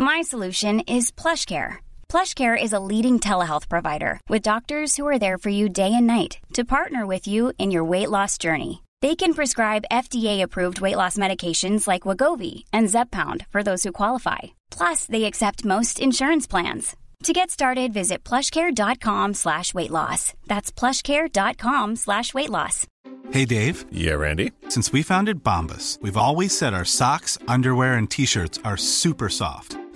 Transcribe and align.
My 0.00 0.22
solution 0.22 0.78
is 0.86 1.10
PlushCare. 1.10 1.78
PlushCare 2.08 2.56
is 2.56 2.72
a 2.72 2.78
leading 2.78 3.18
telehealth 3.18 3.68
provider 3.68 4.20
with 4.28 4.42
doctors 4.42 4.96
who 4.96 5.04
are 5.08 5.18
there 5.18 5.38
for 5.38 5.48
you 5.50 5.68
day 5.68 5.92
and 5.92 6.06
night 6.06 6.38
to 6.54 6.64
partner 6.64 7.04
with 7.04 7.26
you 7.26 7.52
in 7.58 7.72
your 7.72 7.82
weight 7.82 8.08
loss 8.08 8.38
journey. 8.38 8.84
They 9.02 9.16
can 9.16 9.34
prescribe 9.34 9.90
FDA-approved 9.90 10.80
weight 10.80 10.94
loss 10.94 11.16
medications 11.16 11.88
like 11.88 12.02
Wagovi 12.02 12.62
and 12.72 12.86
Zepbound 12.86 13.44
for 13.50 13.64
those 13.64 13.82
who 13.82 13.90
qualify. 13.90 14.38
Plus, 14.70 15.04
they 15.04 15.24
accept 15.24 15.64
most 15.64 15.98
insurance 15.98 16.46
plans. 16.46 16.94
To 17.24 17.32
get 17.32 17.50
started, 17.50 17.92
visit 17.92 18.22
plushcare.com 18.22 19.34
slash 19.34 19.74
weight 19.74 19.90
loss. 19.90 20.32
That's 20.46 20.70
plushcare.com 20.70 21.96
slash 21.96 22.32
weight 22.34 22.50
loss. 22.50 22.86
Hey, 23.32 23.44
Dave. 23.44 23.84
Yeah, 23.90 24.14
Randy. 24.14 24.52
Since 24.68 24.92
we 24.92 25.02
founded 25.02 25.42
Bombus, 25.42 25.98
we've 26.00 26.16
always 26.16 26.56
said 26.56 26.72
our 26.72 26.84
socks, 26.84 27.36
underwear, 27.48 27.94
and 27.94 28.08
T-shirts 28.08 28.60
are 28.64 28.76
super 28.76 29.28
soft. 29.28 29.76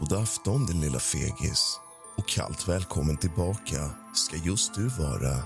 God 0.00 0.12
afton 0.12 0.66
din 0.66 0.80
lilla 0.80 0.98
fegis 0.98 1.80
och 2.16 2.28
kallt 2.28 2.68
välkommen 2.68 3.16
tillbaka 3.16 3.90
ska 4.14 4.36
just 4.36 4.74
du 4.74 4.88
vara 4.88 5.36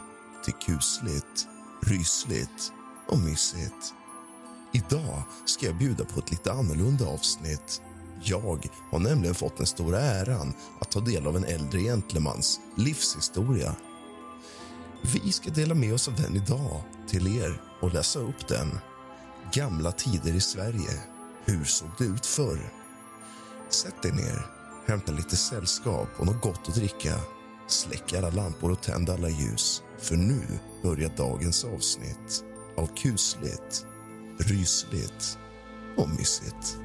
till 0.45 0.53
kusligt, 0.53 1.47
rysligt 1.83 2.73
och 3.09 3.19
mysigt. 3.19 3.95
Idag 4.73 5.23
ska 5.45 5.67
jag 5.67 5.79
bjuda 5.79 6.05
på 6.05 6.21
ett 6.21 6.31
lite 6.31 6.53
annorlunda 6.53 7.07
avsnitt. 7.07 7.83
Jag 8.23 8.69
har 8.91 8.99
nämligen 8.99 9.35
fått 9.35 9.57
den 9.57 9.67
stora 9.67 10.01
äran 10.01 10.55
att 10.81 10.91
ta 10.91 11.01
del 11.01 11.27
av 11.27 11.37
en 11.37 11.45
äldre 11.45 11.81
gentlemans 11.81 12.61
livshistoria. 12.77 13.77
Vi 15.03 15.33
ska 15.33 15.51
dela 15.51 15.75
med 15.75 15.95
oss 15.95 16.09
av 16.09 16.15
den 16.15 16.37
idag 16.37 16.83
till 17.09 17.37
er 17.37 17.61
och 17.81 17.95
läsa 17.95 18.19
upp 18.19 18.49
den. 18.49 18.79
Gamla 19.53 19.93
tider 19.93 20.35
i 20.35 20.41
Sverige. 20.41 21.03
Hur 21.45 21.65
såg 21.65 21.89
det 21.99 22.05
ut 22.05 22.27
förr? 22.27 22.86
Sätt 23.71 24.03
dig 24.03 24.13
ner, 24.13 24.47
hämta 24.87 25.13
lite 25.13 25.37
sällskap 25.37 26.09
och 26.17 26.27
något 26.27 26.43
gott 26.43 26.69
att 26.69 26.75
dricka. 26.75 27.15
Släck 27.67 28.13
alla 28.13 28.31
lampor 28.31 28.71
och 28.71 28.83
tänd 28.83 29.11
alla 29.11 29.29
ljus, 29.29 29.83
för 29.99 30.17
nu 30.17 30.43
börjar 30.83 31.13
dagens 31.17 31.65
avsnitt 31.65 32.45
av 32.77 32.87
kusligt, 32.87 33.87
rysligt 34.39 35.39
och 35.97 36.09
mysigt. 36.09 36.79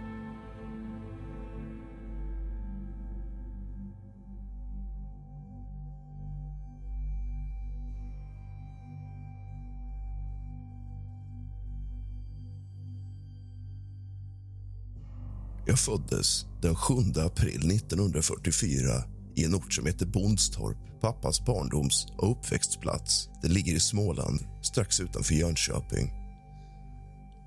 Jag 15.72 15.80
föddes 15.80 16.46
den 16.62 16.76
7 16.76 16.94
april 17.16 17.72
1944 17.72 19.04
i 19.36 19.44
en 19.44 19.56
ort 19.56 19.74
som 19.74 19.86
heter 19.86 20.06
Bondstorp, 20.06 20.78
pappas 21.02 21.46
barndoms 21.46 22.08
och 22.18 22.32
uppväxtplats. 22.32 23.30
Det 23.42 23.48
ligger 23.48 23.76
i 23.76 23.80
Småland, 23.80 24.40
strax 24.64 25.00
utanför 25.00 25.34
Jönköping. 25.34 26.12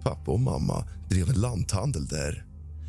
Pappa 0.03 0.31
och 0.31 0.41
mamma 0.41 0.89
drev 1.11 1.29
en 1.29 1.41
lanthandel 1.41 2.07
där. 2.07 2.47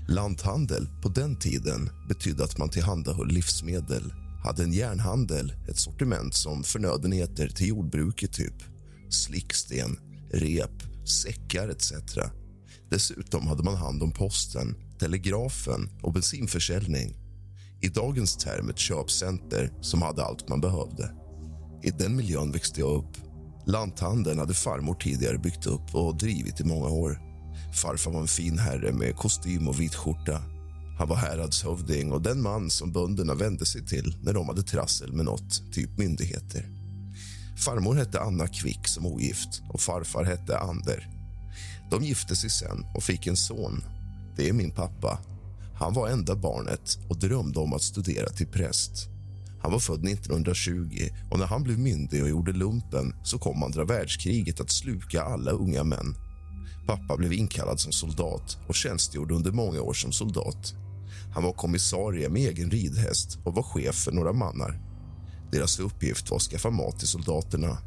Lanthandel 0.08 0.88
på 1.02 1.10
den 1.10 1.40
tiden 1.40 1.90
betydde 2.10 2.44
att 2.44 2.58
man 2.58 2.70
tillhandahöll 2.70 3.28
livsmedel 3.28 4.14
hade 4.44 4.64
en 4.64 4.74
järnhandel, 4.74 5.54
ett 5.70 5.80
sortiment 5.80 6.36
som 6.36 6.64
förnödenheter 6.64 7.48
till 7.48 7.68
jordbruket 7.68 8.34
typ 8.34 8.64
slicksten, 9.10 10.00
rep, 10.32 11.08
säckar 11.08 11.70
etc. 11.70 11.92
Dessutom 12.90 13.48
hade 13.48 13.64
man 13.64 13.76
hand 13.76 14.04
om 14.04 14.12
posten, 14.12 14.76
telegrafen 15.00 15.90
och 16.02 16.14
bensinförsäljning. 16.14 17.16
I 17.82 17.88
dagens 17.88 18.38
term 18.38 18.70
ett 18.70 18.78
köpcenter 18.78 19.72
som 19.82 20.02
hade 20.02 20.26
allt 20.26 20.50
man 20.50 20.62
behövde. 20.62 21.12
I 21.84 21.92
den 21.92 22.16
miljön 22.16 22.52
växte 22.52 22.80
jag 22.80 22.90
upp. 22.90 23.18
Lanthandeln 23.66 24.40
hade 24.40 24.54
farmor 24.54 24.96
tidigare 24.96 25.38
byggt 25.38 25.66
upp 25.66 25.96
och 25.96 26.18
drivit 26.18 26.60
i 26.60 26.64
många 26.64 26.90
år. 26.90 27.20
Farfar 27.82 28.12
var 28.12 28.22
en 28.22 28.28
fin 28.28 28.60
herre 28.60 28.92
med 28.92 29.16
kostym 29.16 29.68
och 29.68 29.80
vit 29.80 29.96
skjorta. 29.96 30.42
Han 30.98 31.08
var 31.08 31.16
häradshövding 31.16 32.12
och 32.12 32.22
den 32.22 32.42
man 32.42 32.70
som 32.70 32.92
bönderna 32.92 33.34
vände 33.34 33.66
sig 33.66 33.86
till 33.86 34.18
när 34.24 34.34
de 34.34 34.48
hade 34.48 34.64
trassel 34.64 35.14
med 35.14 35.26
något, 35.26 35.74
typ 35.74 35.98
myndigheter. 35.98 36.70
Farmor 37.66 37.96
hette 37.96 38.20
Anna 38.20 38.48
Kvick 38.48 38.88
som 38.88 39.06
ogift 39.06 39.62
och 39.70 39.82
farfar 39.82 40.24
hette 40.24 40.60
Ander. 40.60 41.08
De 41.92 42.04
gifte 42.04 42.36
sig 42.36 42.50
sen 42.50 42.86
och 42.96 43.04
fick 43.04 43.28
en 43.28 43.38
son. 43.38 43.84
Det 44.36 44.50
är 44.50 44.54
min 44.54 44.72
pappa. 44.72 45.20
Han 45.76 45.94
var 45.94 46.10
enda 46.10 46.36
barnet 46.36 46.98
och 47.10 47.20
drömde 47.20 47.60
om 47.60 47.74
att 47.74 47.82
studera 47.82 48.30
till 48.30 48.48
präst. 48.48 49.10
Han 49.62 49.72
var 49.72 49.80
född 49.80 50.08
1920 50.08 51.10
och 51.32 51.40
när 51.40 51.46
han 51.46 51.64
blev 51.64 51.80
myndig 51.80 52.24
och 52.24 52.30
gjorde 52.30 52.52
lumpen 52.52 53.14
så 53.24 53.38
kom 53.38 53.64
andra 53.64 53.86
världskriget 53.86 54.60
att 54.60 54.70
sluka 54.72 55.22
alla 55.22 55.52
unga 55.52 55.84
män. 55.84 56.16
Pappa 56.88 57.18
blev 57.18 57.34
inkallad 57.34 57.80
som 57.80 57.92
soldat 57.92 58.58
och 58.68 58.76
tjänstgjorde 58.76 59.34
under 59.34 59.52
många 59.52 59.82
år 59.82 59.94
som 59.94 60.12
soldat. 60.12 60.74
Han 61.34 61.44
var 61.44 61.54
kommissarie 61.54 62.30
med 62.30 62.42
egen 62.42 62.72
ridhäst 62.72 63.38
och 63.44 63.56
var 63.56 63.64
chef 63.64 63.96
för 63.96 64.12
några 64.12 64.34
mannar. 64.34 64.82
Deras 65.52 65.80
uppgift 65.80 66.30
var 66.30 66.38
att 66.38 66.44
skaffa 66.44 66.70
mat 66.70 67.00
till 67.00 67.08
soldaterna. 67.08 67.78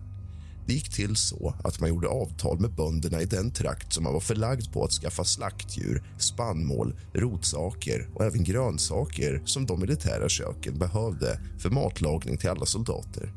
Det 0.68 0.74
gick 0.74 0.94
till 0.94 1.16
så 1.16 1.54
att 1.64 1.80
man 1.80 1.88
gjorde 1.88 2.08
avtal 2.08 2.60
med 2.60 2.74
bönderna 2.74 3.22
i 3.22 3.24
den 3.24 3.50
trakt 3.50 3.92
som 3.92 4.04
man 4.04 4.12
var 4.12 4.20
förlagd 4.20 4.72
på 4.72 4.84
att 4.84 4.92
skaffa 4.92 5.24
slaktdjur, 5.24 6.02
spannmål, 6.18 6.94
rotsaker 7.14 8.08
och 8.14 8.24
även 8.24 8.44
grönsaker 8.44 9.42
som 9.44 9.66
de 9.66 9.80
militära 9.80 10.28
köken 10.28 10.78
behövde 10.78 11.40
för 11.58 11.70
matlagning 11.70 12.36
till 12.36 12.50
alla 12.50 12.66
soldater. 12.66 13.32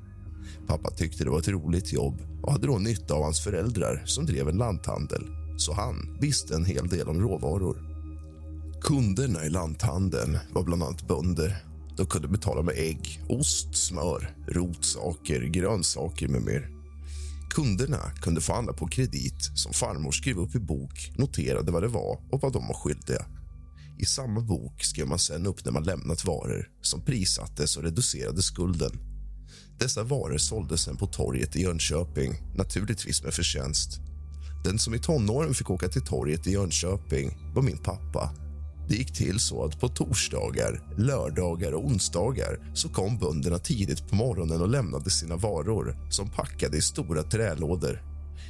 Pappa 0.68 0.90
tyckte 0.90 1.24
det 1.24 1.30
var 1.30 1.40
ett 1.40 1.48
roligt 1.48 1.94
jobb 1.94 2.22
och 2.44 2.52
hade 2.52 2.68
då 2.68 2.78
nytta 2.78 3.14
av 3.14 3.24
hans 3.24 3.44
föräldrar 3.44 4.04
som 4.06 4.26
drev 4.26 4.50
en 4.50 4.58
lanthandel 4.58 5.24
så 5.58 5.74
han 5.74 6.18
visste 6.22 6.56
en 6.56 6.66
hel 6.66 6.88
del 6.88 7.10
om 7.10 7.22
råvaror. 7.22 7.78
Kunderna 8.82 9.46
i 9.46 9.50
lanthandeln 9.50 10.38
var 10.54 10.64
bland 10.64 10.84
annat 10.84 11.08
bönder. 11.08 11.66
De 11.98 12.06
kunde 12.06 12.28
betala 12.28 12.62
med 12.62 12.76
ägg, 12.78 13.24
ost, 13.30 13.76
smör, 13.76 14.36
rotsaker, 14.48 15.42
grönsaker 15.42 16.28
med 16.28 16.42
mer. 16.42 16.81
Kunderna 17.52 18.12
kunde 18.22 18.42
få 18.42 18.54
handla 18.54 18.74
på 18.74 18.88
kredit 18.88 19.52
som 19.56 19.74
farmor 19.74 20.12
skrev 20.12 20.38
upp 20.38 20.56
i 20.56 20.60
bok, 20.60 21.12
noterade 21.16 21.72
vad 21.72 21.84
det 21.84 21.88
var 21.88 22.20
och 22.32 22.42
vad 22.42 22.54
de 22.54 22.68
var 22.68 22.74
skyldiga. 22.74 23.26
I 24.00 24.06
samma 24.06 24.42
bok 24.42 24.84
skrev 24.84 25.08
man 25.08 25.20
sen 25.20 25.46
upp 25.46 25.66
när 25.66 25.72
man 25.72 25.84
lämnat 25.84 26.26
varor 26.26 26.70
som 26.82 27.02
prissattes 27.02 27.78
och 27.78 27.84
reducerade 27.84 28.42
skulden. 28.42 28.92
Dessa 29.80 30.04
varor 30.04 30.38
såldes 30.38 30.82
sen 30.82 30.98
på 30.98 31.08
torget 31.08 31.56
i 31.56 31.62
Jönköping, 31.62 32.34
naturligtvis 32.56 33.24
med 33.24 33.34
förtjänst. 33.34 34.00
Den 34.64 34.80
som 34.80 34.94
i 34.94 35.00
tonåren 35.00 35.54
fick 35.54 35.70
åka 35.70 35.88
till 35.88 36.06
torget 36.06 36.48
i 36.48 36.52
Jönköping 36.52 37.54
var 37.56 37.62
min 37.62 37.78
pappa. 37.78 38.30
Det 38.92 38.98
gick 38.98 39.14
till 39.14 39.40
så 39.40 39.66
att 39.66 39.80
på 39.80 39.88
torsdagar, 39.88 40.82
lördagar 40.98 41.72
och 41.72 41.86
onsdagar 41.86 42.72
så 42.74 42.90
kom 42.90 43.18
bönderna 43.18 43.60
tidigt 43.60 44.10
på 44.10 44.16
morgonen 44.16 44.62
och 44.62 44.70
lämnade 44.70 45.10
sina 45.10 45.36
varor 45.36 45.98
som 46.10 46.30
packade 46.30 46.78
i 46.78 46.82
stora 46.82 47.24
trälådor. 47.24 48.04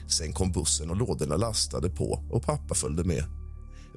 Sen 0.07 0.33
kom 0.33 0.51
bussen 0.51 0.89
och 0.89 0.95
lådorna 0.95 1.35
lastade 1.35 1.89
på 1.89 2.23
och 2.31 2.43
pappa 2.43 2.75
följde 2.75 3.03
med. 3.03 3.23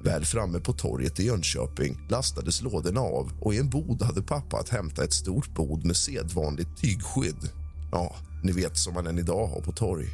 Väl 0.03 0.25
framme 0.25 0.59
på 0.59 0.73
torget 0.73 1.19
i 1.19 1.25
Jönköping 1.25 2.07
lastades 2.09 2.61
lådorna 2.61 3.01
av 3.01 3.31
och 3.41 3.53
i 3.53 3.57
en 3.57 3.69
bod 3.69 4.01
hade 4.01 4.21
pappa 4.21 4.57
att 4.57 4.69
hämta 4.69 5.03
ett 5.03 5.13
stort 5.13 5.55
bod 5.55 5.85
med 5.85 5.95
sedvanligt 5.95 6.81
tygskydd. 6.81 7.49
Ja, 7.91 8.15
ni 8.43 8.51
vet 8.51 8.77
som 8.77 8.93
man 8.93 9.07
än 9.07 9.19
idag 9.19 9.47
har 9.47 9.61
på 9.61 9.71
torg. 9.71 10.07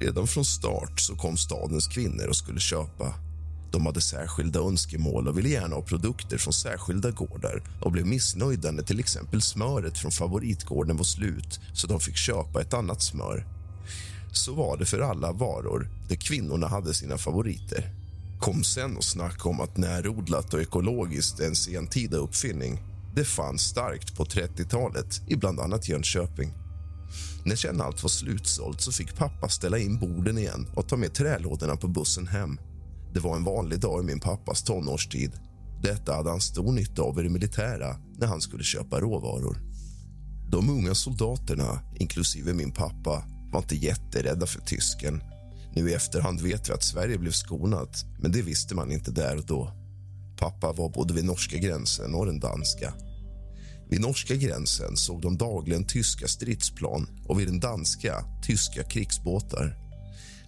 Redan 0.00 0.26
från 0.26 0.44
start 0.44 1.00
så 1.00 1.16
kom 1.16 1.36
stadens 1.36 1.88
kvinnor 1.88 2.26
och 2.28 2.36
skulle 2.36 2.60
köpa. 2.60 3.29
De 3.70 3.86
hade 3.86 4.00
särskilda 4.00 4.60
önskemål 4.60 5.28
och 5.28 5.38
ville 5.38 5.48
gärna 5.48 5.74
ha 5.76 5.82
produkter 5.82 6.38
från 6.38 6.52
särskilda 6.52 7.10
gårdar 7.10 7.62
och 7.80 7.92
blev 7.92 8.06
missnöjda 8.06 8.70
när 8.70 8.82
till 8.82 9.00
exempel 9.00 9.42
smöret 9.42 9.98
från 9.98 10.10
favoritgården 10.10 10.96
var 10.96 11.04
slut 11.04 11.60
så 11.72 11.86
de 11.86 12.00
fick 12.00 12.16
köpa 12.16 12.60
ett 12.60 12.74
annat 12.74 13.02
smör. 13.02 13.46
Så 14.32 14.54
var 14.54 14.76
det 14.76 14.86
för 14.86 15.00
alla 15.00 15.32
varor 15.32 15.88
där 16.08 16.16
kvinnorna 16.16 16.68
hade 16.68 16.94
sina 16.94 17.18
favoriter. 17.18 17.90
Kom 18.40 18.64
sen 18.64 18.96
och 18.96 19.04
snacka 19.04 19.48
om 19.48 19.60
att 19.60 19.76
närodlat 19.76 20.54
och 20.54 20.60
ekologiskt 20.60 21.40
är 21.40 21.46
en 21.46 21.56
sentida 21.56 22.16
uppfinning. 22.16 22.82
Det 23.14 23.24
fanns 23.24 23.62
starkt 23.62 24.16
på 24.16 24.24
30-talet 24.24 25.22
i 25.26 25.36
bland 25.36 25.60
annat 25.60 25.88
Jönköping. 25.88 26.52
När 27.44 27.56
sen 27.56 27.80
allt 27.80 28.02
var 28.02 28.10
slutsålt 28.10 28.80
så 28.80 28.92
fick 28.92 29.16
pappa 29.16 29.48
ställa 29.48 29.78
in 29.78 29.98
borden 29.98 30.38
igen 30.38 30.66
och 30.74 30.88
ta 30.88 30.96
med 30.96 31.14
trälådorna 31.14 31.76
på 31.76 31.88
bussen 31.88 32.26
hem. 32.26 32.58
Det 33.14 33.20
var 33.20 33.36
en 33.36 33.44
vanlig 33.44 33.80
dag 33.80 34.02
i 34.02 34.06
min 34.06 34.20
pappas 34.20 34.62
tonårstid. 34.62 35.32
Detta 35.82 36.14
hade 36.14 36.30
han 36.30 36.40
stor 36.40 36.72
nytta 36.72 37.02
av 37.02 37.20
i 37.20 37.22
det 37.22 37.28
militära 37.28 37.96
när 38.18 38.26
han 38.26 38.40
skulle 38.40 38.64
köpa 38.64 39.00
råvaror. 39.00 39.58
De 40.50 40.70
unga 40.70 40.94
soldaterna, 40.94 41.80
inklusive 41.96 42.54
min 42.54 42.72
pappa, 42.72 43.24
var 43.52 43.60
inte 43.60 43.76
jätterädda 43.76 44.46
för 44.46 44.60
tysken. 44.60 45.22
Nu 45.74 45.90
i 45.90 45.94
efterhand 45.94 46.40
vet 46.40 46.68
vi 46.68 46.72
att 46.72 46.84
Sverige 46.84 47.18
blev 47.18 47.30
skonat, 47.30 48.04
men 48.20 48.32
det 48.32 48.42
visste 48.42 48.74
man 48.74 48.92
inte 48.92 49.10
där 49.10 49.36
och 49.36 49.46
då. 49.46 49.72
Pappa 50.38 50.72
var 50.72 50.88
både 50.88 51.14
vid 51.14 51.24
norska 51.24 51.56
gränsen 51.56 52.14
och 52.14 52.26
den 52.26 52.40
danska. 52.40 52.94
Vid 53.90 54.00
norska 54.00 54.34
gränsen 54.34 54.96
såg 54.96 55.22
de 55.22 55.36
dagligen 55.36 55.86
tyska 55.86 56.28
stridsplan 56.28 57.08
och 57.28 57.40
vid 57.40 57.48
den 57.48 57.60
danska 57.60 58.24
tyska 58.42 58.82
krigsbåtar. 58.82 59.89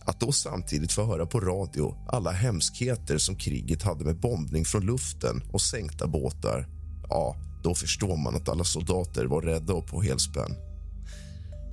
Att 0.04 0.20
då 0.20 0.32
samtidigt 0.32 0.92
få 0.92 1.04
höra 1.04 1.26
på 1.26 1.40
radio 1.40 1.94
alla 2.08 2.30
hemskheter 2.30 3.18
som 3.18 3.36
kriget 3.36 3.82
hade 3.82 4.04
med 4.04 4.20
bombning 4.20 4.64
från 4.64 4.86
luften 4.86 5.42
och 5.52 5.60
sänkta 5.60 6.06
båtar 6.06 6.68
ja, 7.08 7.36
då 7.62 7.74
förstår 7.74 8.16
man 8.16 8.36
att 8.36 8.48
alla 8.48 8.64
soldater 8.64 9.24
var 9.24 9.42
rädda 9.42 9.72
och 9.72 9.86
på 9.86 10.02
helspänn. 10.02 10.56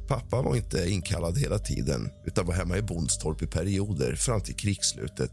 Pappa 0.07 0.41
var 0.41 0.55
inte 0.55 0.89
inkallad 0.89 1.37
hela 1.37 1.59
tiden 1.59 2.09
utan 2.25 2.45
var 2.45 2.53
hemma 2.53 2.77
i 2.77 2.81
Bondstorp 2.81 3.41
i 3.41 3.47
perioder 3.47 4.15
fram 4.15 4.41
till 4.41 4.55
krigsslutet. 4.55 5.31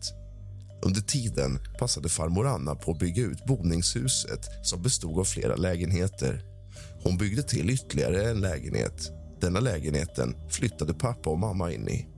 Under 0.82 1.00
tiden 1.00 1.58
passade 1.78 2.08
farmor 2.08 2.46
Anna 2.46 2.74
på 2.74 2.90
att 2.90 2.98
bygga 2.98 3.22
ut 3.22 3.44
boningshuset 3.46 4.40
som 4.62 4.82
bestod 4.82 5.18
av 5.18 5.24
flera 5.24 5.56
lägenheter. 5.56 6.42
Hon 7.02 7.16
byggde 7.18 7.42
till 7.42 7.70
ytterligare 7.70 8.30
en 8.30 8.40
lägenhet. 8.40 9.10
Denna 9.40 9.60
lägenheten 9.60 10.34
flyttade 10.50 10.94
pappa 10.94 11.30
och 11.30 11.38
mamma 11.38 11.72
in 11.72 11.88
i. 11.88 12.15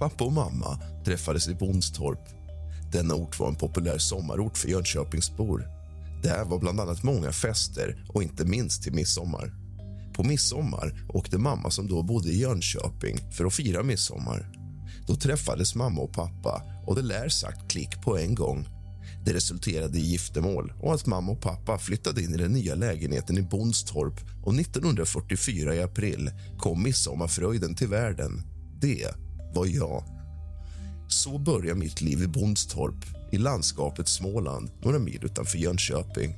Pappa 0.00 0.24
och 0.24 0.32
mamma 0.32 0.78
träffades 1.04 1.48
i 1.48 1.54
Bondstorp. 1.54 2.28
Denna 2.92 3.14
ort 3.14 3.38
var 3.38 3.48
en 3.48 3.54
populär 3.54 3.98
sommarort 3.98 4.58
för 4.58 4.68
Jönköpingsbor. 4.68 5.68
Där 6.22 6.44
var 6.44 6.58
bland 6.58 6.80
annat 6.80 7.02
många 7.02 7.32
fester 7.32 8.04
och 8.08 8.22
inte 8.22 8.44
minst 8.44 8.82
till 8.82 8.94
midsommar. 8.94 9.54
På 10.14 10.24
midsommar 10.24 11.06
åkte 11.08 11.38
mamma 11.38 11.70
som 11.70 11.88
då 11.88 12.02
bodde 12.02 12.28
i 12.28 12.40
Jönköping 12.40 13.32
för 13.32 13.44
att 13.44 13.54
fira 13.54 13.82
midsommar. 13.82 14.52
Då 15.06 15.14
träffades 15.14 15.74
mamma 15.74 16.00
och 16.00 16.12
pappa 16.12 16.62
och 16.86 16.94
det 16.94 17.02
lär 17.02 17.28
sagt 17.28 17.70
klick 17.70 18.02
på 18.02 18.18
en 18.18 18.34
gång. 18.34 18.68
Det 19.24 19.34
resulterade 19.34 19.98
i 19.98 20.02
giftermål 20.02 20.72
och 20.82 20.94
att 20.94 21.06
mamma 21.06 21.32
och 21.32 21.42
pappa 21.42 21.78
flyttade 21.78 22.22
in 22.22 22.34
i 22.34 22.38
den 22.38 22.52
nya 22.52 22.74
lägenheten 22.74 23.38
i 23.38 23.42
Bondstorp 23.42 24.20
och 24.44 24.54
1944 24.54 25.74
i 25.74 25.82
april 25.82 26.30
kom 26.58 26.82
midsommarfröjden 26.82 27.74
till 27.74 27.88
världen. 27.88 28.42
Det 28.80 29.14
var 29.54 29.66
jag. 29.66 30.04
Så 31.08 31.38
börjar 31.38 31.74
mitt 31.74 32.00
liv 32.00 32.22
i 32.22 32.26
Bondstorp 32.26 33.04
i 33.32 33.38
landskapet 33.38 34.08
Småland 34.08 34.70
några 34.82 34.98
mil 34.98 35.24
utanför 35.24 35.58
Jönköping. 35.58 36.34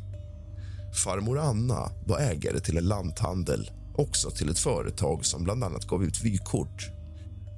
Farmor 1.05 1.39
Anna 1.39 1.91
var 2.07 2.19
ägare 2.19 2.61
till 2.61 2.77
en 2.77 2.89
lanthandel 2.89 3.71
också 3.95 4.31
till 4.31 4.49
ett 4.49 4.59
företag 4.59 5.25
som 5.25 5.45
bland 5.45 5.65
annat 5.65 5.87
gav 5.87 6.05
ut 6.05 6.25
vykort. 6.25 6.91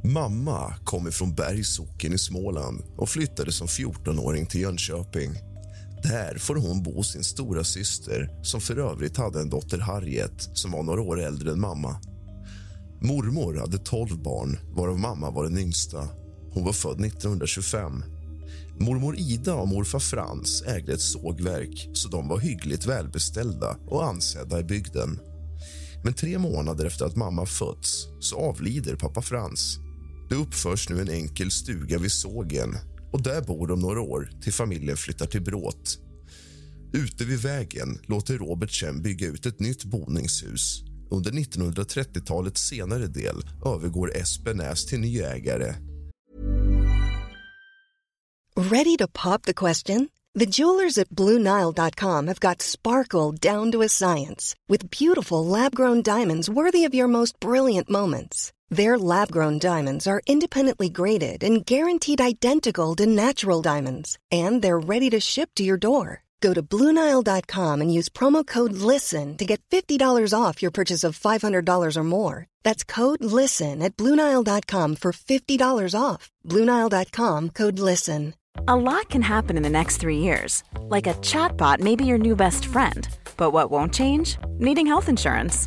Mamma 0.04 0.74
kom 0.84 1.12
från 1.12 1.34
Bergs 1.34 1.74
socken 1.74 2.12
i 2.12 2.18
Småland 2.18 2.82
och 2.96 3.08
flyttade 3.08 3.52
som 3.52 3.66
14-åring 3.66 4.46
till 4.46 4.60
Jönköping. 4.60 5.30
Där 6.02 6.38
får 6.38 6.54
hon 6.54 6.82
bo 6.82 6.96
hos 6.96 7.12
sin 7.12 7.24
stora 7.24 7.64
syster 7.64 8.30
som 8.42 8.60
för 8.60 8.78
övrigt 8.78 9.16
hade 9.16 9.40
en 9.40 9.50
dotter, 9.50 9.78
Harriet, 9.78 10.48
som 10.54 10.70
var 10.70 10.82
några 10.82 11.02
år 11.02 11.20
äldre 11.20 11.52
än 11.52 11.60
mamma. 11.60 12.00
Mormor 13.04 13.54
hade 13.54 13.78
12 13.78 14.22
barn, 14.22 14.58
varav 14.72 14.98
mamma 14.98 15.30
var 15.30 15.44
den 15.44 15.58
yngsta. 15.58 16.08
Hon 16.50 16.64
var 16.64 16.72
född 16.72 17.04
1925. 17.04 18.04
Mormor 18.78 19.16
Ida 19.18 19.54
och 19.54 19.68
morfar 19.68 19.98
Frans 19.98 20.62
ägde 20.62 20.92
ett 20.92 21.00
sågverk 21.00 21.88
så 21.92 22.08
de 22.08 22.28
var 22.28 22.38
hyggligt 22.38 22.86
välbeställda 22.86 23.76
och 23.86 24.04
ansedda 24.04 24.60
i 24.60 24.64
bygden. 24.64 25.20
Men 26.04 26.14
tre 26.14 26.38
månader 26.38 26.84
efter 26.84 27.04
att 27.04 27.16
mamma 27.16 27.46
fötts 27.46 28.06
så 28.20 28.36
avlider 28.36 28.96
pappa 28.96 29.22
Frans. 29.22 29.78
Det 30.28 30.34
uppförs 30.34 30.88
nu 30.88 31.00
en 31.00 31.10
enkel 31.10 31.50
stuga 31.50 31.98
vid 31.98 32.12
sågen 32.12 32.76
och 33.12 33.22
där 33.22 33.42
bor 33.42 33.66
de 33.66 33.80
några 33.80 34.00
år 34.00 34.30
till 34.42 34.52
familjen 34.52 34.96
flyttar 34.96 35.26
till 35.26 35.42
Bråt. 35.42 35.98
Ute 36.92 37.24
vid 37.24 37.38
vägen 37.38 37.98
låter 38.06 38.38
Robert 38.38 38.70
Chen 38.70 39.02
bygga 39.02 39.26
ut 39.26 39.46
ett 39.46 39.60
nytt 39.60 39.84
boningshus. 39.84 40.93
Under 41.10 41.30
1930-talets 41.30 42.60
senare 42.60 43.06
del 43.06 43.42
övergår 43.66 44.16
Espenäs 44.16 44.86
till 44.86 45.00
ny 45.00 45.22
ägare. 45.22 45.74
Ready 48.56 48.96
to 48.96 49.06
pop 49.08 49.42
the 49.42 49.54
question? 49.54 50.08
The 50.34 50.46
jewelers 50.46 50.98
at 50.98 51.08
BlueNile.com 51.10 52.26
have 52.26 52.40
got 52.40 52.62
sparkle 52.62 53.32
down 53.32 53.72
to 53.72 53.82
a 53.82 53.88
science 53.88 54.54
with 54.68 54.90
beautiful 54.90 55.46
lab-grown 55.46 56.02
diamonds 56.02 56.48
worthy 56.48 56.84
of 56.84 56.94
your 56.94 57.08
most 57.08 57.38
brilliant 57.40 57.90
moments. 57.90 58.52
Their 58.68 58.98
lab-grown 58.98 59.58
diamonds 59.58 60.06
are 60.06 60.22
independently 60.26 60.88
graded 60.88 61.44
and 61.44 61.66
guaranteed 61.66 62.20
identical 62.20 62.96
to 62.96 63.06
natural 63.06 63.62
diamonds, 63.62 64.18
and 64.32 64.62
they're 64.62 64.88
ready 64.88 65.10
to 65.10 65.20
ship 65.20 65.50
to 65.54 65.62
your 65.62 65.78
door. 65.78 66.22
Go 66.40 66.52
to 66.52 66.62
BlueNile.com 66.62 67.80
and 67.80 67.92
use 67.92 68.08
promo 68.10 68.46
code 68.46 68.72
LISTEN 68.72 69.36
to 69.38 69.44
get 69.46 69.62
$50 69.70 69.98
off 70.38 70.60
your 70.60 70.70
purchase 70.70 71.02
of 71.02 71.18
$500 71.18 71.96
or 71.96 72.04
more. 72.04 72.46
That's 72.62 72.84
code 72.84 73.24
LISTEN 73.24 73.82
at 73.82 73.96
BlueNile.com 73.96 74.96
for 74.96 75.12
$50 75.12 76.00
off. 76.00 76.30
BlueNile.com 76.46 77.50
code 77.50 77.78
LISTEN. 77.78 78.34
A 78.68 78.76
lot 78.76 79.08
can 79.10 79.22
happen 79.22 79.56
in 79.56 79.62
the 79.62 79.70
next 79.70 79.96
three 79.98 80.18
years. 80.18 80.62
Like 80.88 81.06
a 81.06 81.14
chatbot 81.14 81.80
may 81.80 81.96
be 81.96 82.04
your 82.04 82.18
new 82.18 82.36
best 82.36 82.66
friend. 82.66 83.08
But 83.36 83.50
what 83.50 83.70
won't 83.70 83.92
change? 83.92 84.38
Needing 84.58 84.86
health 84.86 85.08
insurance. 85.08 85.66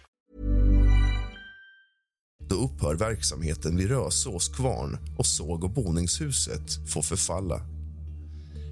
Då 2.51 2.57
upphör 2.57 2.95
verksamheten 2.95 3.77
vid 3.77 3.89
Rösås 3.89 4.49
kvarn 4.49 4.97
och 5.17 5.25
såg 5.25 5.63
och 5.63 5.69
boningshuset 5.69 6.89
får 6.89 7.01
förfalla. 7.01 7.61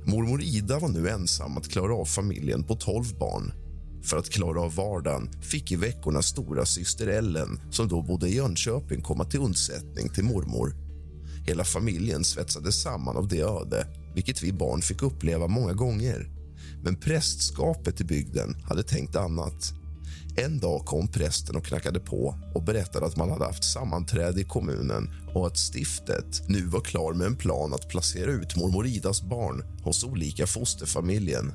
Mormor 0.06 0.42
Ida 0.42 0.80
var 0.80 0.90
nu 0.90 1.10
ensam 1.10 1.58
att 1.58 1.70
klara 1.70 1.96
av 1.96 2.06
familjen 2.06 2.64
på 2.64 2.76
12 2.76 3.06
barn. 3.20 3.54
För 4.04 4.18
att 4.18 4.30
klara 4.30 4.62
av 4.62 4.76
vardagen 4.76 5.30
fick 5.42 5.72
i 5.72 5.76
veckorna 5.76 6.22
stora 6.22 6.66
syster 6.66 7.08
Ellen 7.08 7.60
som 7.72 7.88
då 7.88 8.02
bodde 8.02 8.30
i 8.30 8.36
Jönköping 8.36 9.02
komma 9.02 9.26
till 9.26 9.40
undsättning 9.40 10.10
till 10.10 10.24
mormor. 10.24 10.76
Hela 11.48 11.64
familjen 11.64 12.24
svetsades 12.24 12.82
samman 12.82 13.18
av 13.18 13.28
det 13.28 13.42
öde 13.42 13.88
vilket 14.16 14.44
vi 14.44 14.54
barn 14.54 14.82
fick 14.82 15.02
uppleva 15.04 15.48
många 15.48 15.74
gånger. 15.74 16.30
Men 16.84 16.96
prästskapet 16.96 18.02
i 18.02 18.04
bygden 18.04 18.56
hade 18.64 18.84
tänkt 18.84 19.16
annat. 19.16 19.74
En 20.36 20.60
dag 20.60 20.86
kom 20.86 21.08
prästen 21.08 21.56
och 21.56 21.66
knackade 21.66 22.00
på 22.00 22.36
och 22.56 22.64
berättade 22.64 23.06
att 23.06 23.18
man 23.18 23.30
hade 23.30 23.46
haft 23.46 23.64
sammanträde 23.64 24.42
i 24.42 24.44
kommunen 24.44 25.10
och 25.34 25.48
att 25.48 25.58
stiftet 25.58 26.42
nu 26.48 26.66
var 26.66 26.82
klar 26.82 27.14
med 27.14 27.28
en 27.28 27.36
plan 27.36 27.74
att 27.74 27.90
placera 27.90 28.32
ut 28.32 28.56
mormor 28.56 28.88
Idas 28.88 29.22
barn 29.22 29.64
hos 29.84 30.04
olika 30.04 30.48
fosterfamiljen. 30.48 31.52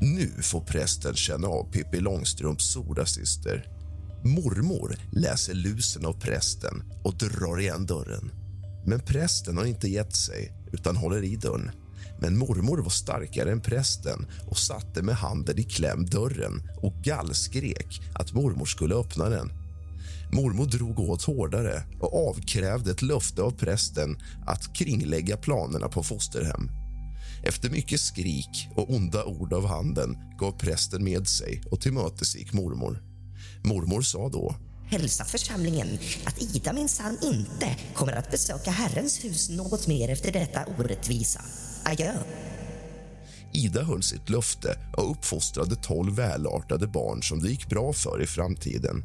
Nu 0.00 0.30
får 0.42 0.60
prästen 0.60 1.14
känna 1.14 1.48
av 1.48 1.70
Pippi 1.72 2.00
Långstrumps 2.00 2.64
storasyster. 2.64 3.68
Mormor 4.24 4.96
läser 5.12 5.54
lusen 5.54 6.06
av 6.06 6.20
prästen 6.20 6.82
och 7.04 7.14
drar 7.14 7.60
igen 7.60 7.86
dörren. 7.86 8.30
Men 8.86 9.00
prästen 9.00 9.58
har 9.58 9.64
inte 9.64 9.88
gett 9.88 10.16
sig, 10.16 10.52
utan 10.72 10.96
håller 10.96 11.24
i 11.24 11.36
dörren. 11.36 11.70
Men 12.20 12.38
mormor 12.38 12.78
var 12.78 12.90
starkare 12.90 13.52
än 13.52 13.60
prästen 13.60 14.26
och 14.48 14.58
satte 14.58 15.02
med 15.02 15.14
handen 15.14 15.58
i 15.58 15.62
kläm 15.62 16.06
dörren 16.06 16.62
och 16.82 16.94
gallskrek 17.02 18.00
att 18.14 18.32
mormor 18.32 18.66
skulle 18.66 18.94
öppna 18.94 19.28
den. 19.28 19.52
Mormor 20.32 20.66
drog 20.66 20.98
åt 20.98 21.22
hårdare 21.22 21.82
och 22.00 22.28
avkrävde 22.28 22.90
ett 22.90 23.02
löfte 23.02 23.42
av 23.42 23.50
prästen 23.50 24.16
att 24.46 24.76
kringlägga 24.76 25.36
planerna 25.36 25.88
på 25.88 26.02
fosterhem. 26.02 26.70
Efter 27.44 27.70
mycket 27.70 28.00
skrik 28.00 28.68
och 28.76 28.90
onda 28.90 29.24
ord 29.24 29.52
av 29.52 29.66
handen 29.66 30.16
gav 30.38 30.52
prästen 30.52 31.04
med 31.04 31.28
sig 31.28 31.62
och 31.70 31.80
tillmötesgick 31.80 32.52
mormor. 32.52 33.02
Mormor 33.64 34.02
sa 34.02 34.28
då 34.28 34.56
Hälsa 34.86 35.24
församlingen 35.24 35.98
att 36.24 36.42
Ida 36.42 36.72
minsann 36.72 37.18
inte 37.22 37.76
kommer 37.94 38.12
att 38.12 38.30
besöka 38.30 38.70
Herrens 38.70 39.24
hus 39.24 39.50
något 39.50 39.86
mer 39.86 40.08
efter 40.08 40.32
detta 40.32 40.64
orättvisa. 40.78 41.40
Adjö. 41.84 42.12
Ida 43.52 43.82
höll 43.82 44.02
sitt 44.02 44.30
löfte 44.30 44.78
och 44.96 45.10
uppfostrade 45.10 45.76
tolv 45.76 46.16
välartade 46.16 46.86
barn 46.86 47.22
som 47.22 47.42
det 47.42 47.48
gick 47.48 47.68
bra 47.68 47.92
för 47.92 48.22
i 48.22 48.26
framtiden. 48.26 49.04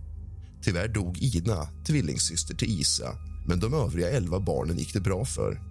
Tyvärr 0.62 0.88
dog 0.88 1.18
Ina, 1.18 1.68
tvillingsyster 1.88 2.56
till 2.56 2.82
Isa 2.82 3.16
men 3.50 3.60
de 3.60 3.74
övriga 3.74 4.10
elva 4.10 4.40
barnen 4.40 4.78
gick 4.78 4.94
det 4.94 5.00
bra 5.00 5.26
för. 5.26 5.62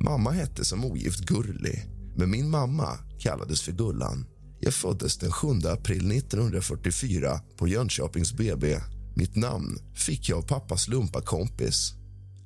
Mamma 0.00 0.30
hette 0.30 0.64
som 0.64 0.84
ogift 0.84 1.20
Gurli, 1.20 1.82
men 2.16 2.30
min 2.30 2.50
mamma 2.50 2.98
kallades 3.18 3.62
för 3.62 3.72
Gullan. 3.72 4.26
Jag 4.60 4.74
föddes 4.74 5.18
den 5.18 5.32
7 5.32 5.48
april 5.48 6.12
1944 6.12 7.40
på 7.56 7.68
Jönköpings 7.68 8.32
BB. 8.32 8.76
Mitt 9.16 9.36
namn 9.36 9.78
fick 9.94 10.28
jag 10.28 10.38
av 10.38 10.42
pappas 10.42 10.88
lumpakompis. 10.88 11.94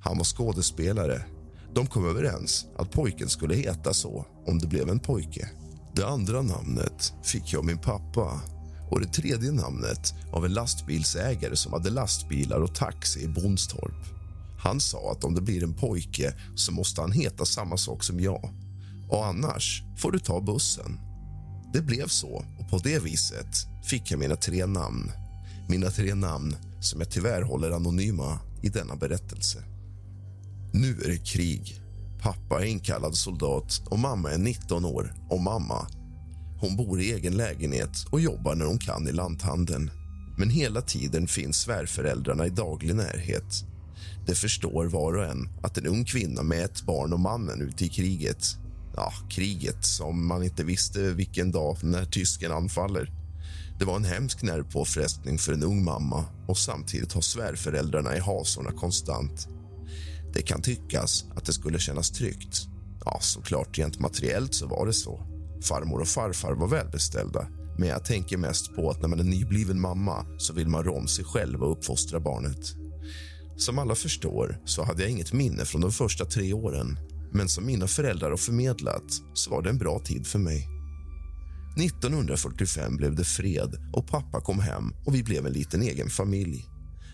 Han 0.00 0.18
var 0.18 0.24
skådespelare. 0.24 1.24
De 1.74 1.86
kom 1.86 2.08
överens 2.08 2.66
att 2.76 2.90
pojken 2.90 3.28
skulle 3.28 3.54
heta 3.54 3.94
så 3.94 4.26
om 4.46 4.58
det 4.58 4.66
blev 4.66 4.88
en 4.88 5.00
pojke. 5.00 5.48
Det 5.94 6.06
andra 6.06 6.42
namnet 6.42 7.12
fick 7.22 7.52
jag 7.52 7.58
av 7.58 7.64
min 7.64 7.78
pappa 7.78 8.40
och 8.90 9.00
det 9.00 9.06
tredje 9.06 9.52
namnet 9.52 10.14
av 10.32 10.44
en 10.44 10.54
lastbilsägare 10.54 11.56
som 11.56 11.72
hade 11.72 11.90
lastbilar 11.90 12.60
och 12.60 12.74
taxi 12.74 13.24
i 13.24 13.28
Bonstorp. 13.28 14.20
Han 14.58 14.80
sa 14.80 15.12
att 15.12 15.24
om 15.24 15.34
det 15.34 15.40
blir 15.40 15.62
en 15.62 15.74
pojke 15.74 16.34
så 16.54 16.72
måste 16.72 17.00
han 17.00 17.12
heta 17.12 17.44
samma 17.44 17.76
sak 17.76 18.04
som 18.04 18.20
jag 18.20 18.50
och 19.08 19.26
annars 19.26 19.82
får 19.98 20.12
du 20.12 20.18
ta 20.18 20.40
bussen. 20.40 21.00
Det 21.72 21.80
blev 21.82 22.06
så 22.06 22.44
och 22.58 22.70
på 22.70 22.78
det 22.78 22.98
viset 22.98 23.66
fick 23.84 24.10
jag 24.10 24.20
mina 24.20 24.36
tre 24.36 24.66
namn. 24.66 25.12
Mina 25.68 25.90
tre 25.90 26.14
namn 26.14 26.56
som 26.80 27.00
jag 27.00 27.10
tyvärr 27.10 27.42
håller 27.42 27.70
anonyma 27.70 28.38
i 28.62 28.68
denna 28.68 28.96
berättelse. 28.96 29.64
Nu 30.72 31.00
är 31.04 31.08
det 31.08 31.26
krig. 31.26 31.80
Pappa 32.22 32.60
är 32.60 32.64
inkallad 32.64 33.16
soldat 33.16 33.82
och 33.90 33.98
mamma 33.98 34.30
är 34.30 34.38
19 34.38 34.84
år 34.84 35.14
och 35.30 35.40
mamma. 35.40 35.86
Hon 36.60 36.76
bor 36.76 37.00
i 37.00 37.12
egen 37.12 37.36
lägenhet 37.36 38.06
och 38.10 38.20
jobbar 38.20 38.54
när 38.54 38.66
hon 38.66 38.78
kan 38.78 39.08
i 39.08 39.12
lanthandeln. 39.12 39.90
Men 40.38 40.50
hela 40.50 40.82
tiden 40.82 41.26
finns 41.28 41.56
svärföräldrarna 41.56 42.46
i 42.46 42.50
daglig 42.50 42.94
närhet. 42.94 43.64
Det 44.26 44.34
förstår 44.34 44.84
var 44.84 45.16
och 45.16 45.24
en 45.24 45.48
att 45.62 45.78
en 45.78 45.86
ung 45.86 46.04
kvinna 46.04 46.42
med 46.42 46.64
ett 46.64 46.82
barn 46.82 47.12
och 47.12 47.20
mannen 47.20 47.62
ute 47.62 47.84
i 47.84 47.88
kriget 47.88 48.56
ja, 48.96 49.12
kriget 49.28 49.84
som 49.84 50.26
man 50.26 50.42
inte 50.42 50.64
visste 50.64 51.00
vilken 51.00 51.50
dag 51.50 51.76
när 51.82 52.04
tysken 52.04 52.52
anfaller. 52.52 53.12
Det 53.78 53.84
var 53.84 53.96
en 53.96 54.04
hemsk 54.04 54.42
nervpåfrestning 54.42 55.38
för 55.38 55.52
en 55.52 55.62
ung 55.62 55.84
mamma 55.84 56.24
och 56.46 56.58
samtidigt 56.58 57.12
har 57.12 57.20
svärföräldrarna 57.20 58.16
i 58.16 58.20
hasorna 58.20 58.72
konstant. 58.72 59.48
Det 60.32 60.42
kan 60.42 60.62
tyckas 60.62 61.24
att 61.36 61.44
det 61.44 61.52
skulle 61.52 61.78
kännas 61.78 62.10
tryggt. 62.10 62.66
Ja, 63.04 63.18
såklart, 63.20 63.78
rent 63.78 64.00
materiellt 64.00 64.54
så 64.54 64.66
var 64.66 64.86
det 64.86 64.92
så. 64.92 65.26
Farmor 65.62 66.00
och 66.00 66.08
farfar 66.08 66.52
var 66.52 66.68
välbeställda 66.68 67.46
men 67.78 67.88
jag 67.88 68.04
tänker 68.04 68.36
mest 68.36 68.76
på 68.76 68.90
att 68.90 69.00
när 69.00 69.08
man 69.08 69.20
är 69.20 69.24
nybliven 69.24 69.80
mamma 69.80 70.26
så 70.38 70.52
vill 70.52 70.68
man 70.68 70.84
rå 70.84 70.96
om 70.96 71.08
sig 71.08 71.24
själv 71.24 71.62
och 71.62 71.72
uppfostra 71.72 72.20
barnet. 72.20 72.74
Som 73.56 73.78
alla 73.78 73.94
förstår 73.94 74.58
så 74.64 74.84
hade 74.84 75.02
jag 75.02 75.10
inget 75.10 75.32
minne 75.32 75.64
från 75.64 75.80
de 75.80 75.92
första 75.92 76.24
tre 76.24 76.52
åren 76.52 76.98
men 77.32 77.48
som 77.48 77.66
mina 77.66 77.86
föräldrar 77.86 78.30
har 78.30 78.36
förmedlat 78.36 79.04
så 79.34 79.50
var 79.50 79.62
det 79.62 79.70
en 79.70 79.78
bra 79.78 79.98
tid 79.98 80.26
för 80.26 80.38
mig. 80.38 80.68
1945 81.84 82.96
blev 82.96 83.14
det 83.14 83.24
fred 83.24 83.76
och 83.92 84.08
pappa 84.08 84.40
kom 84.40 84.60
hem 84.60 84.94
och 85.06 85.14
vi 85.14 85.22
blev 85.22 85.46
en 85.46 85.52
liten 85.52 85.82
egen 85.82 86.10
familj. 86.10 86.69